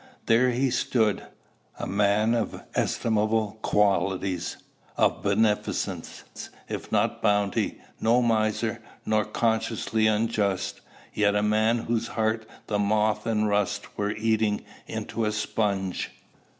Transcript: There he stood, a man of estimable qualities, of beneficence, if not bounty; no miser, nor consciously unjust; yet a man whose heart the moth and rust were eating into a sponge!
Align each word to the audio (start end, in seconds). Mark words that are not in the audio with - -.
There 0.25 0.49
he 0.49 0.71
stood, 0.71 1.27
a 1.77 1.85
man 1.85 2.33
of 2.33 2.63
estimable 2.73 3.59
qualities, 3.61 4.57
of 4.97 5.21
beneficence, 5.21 6.49
if 6.67 6.91
not 6.91 7.21
bounty; 7.21 7.77
no 7.99 8.19
miser, 8.23 8.81
nor 9.05 9.23
consciously 9.25 10.07
unjust; 10.07 10.81
yet 11.13 11.35
a 11.35 11.43
man 11.43 11.77
whose 11.85 12.07
heart 12.07 12.47
the 12.65 12.79
moth 12.79 13.27
and 13.27 13.47
rust 13.47 13.95
were 13.95 14.09
eating 14.13 14.65
into 14.87 15.23
a 15.23 15.31
sponge! 15.31 16.09